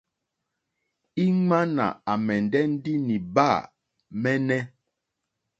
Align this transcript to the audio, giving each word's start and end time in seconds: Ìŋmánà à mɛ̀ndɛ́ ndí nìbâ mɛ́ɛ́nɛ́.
Ìŋmánà 1.23 1.85
à 2.11 2.13
mɛ̀ndɛ́ 2.25 2.63
ndí 2.73 2.93
nìbâ 3.07 3.47
mɛ́ɛ́nɛ́. 4.21 4.61